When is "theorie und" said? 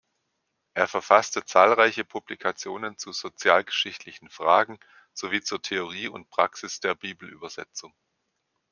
5.61-6.27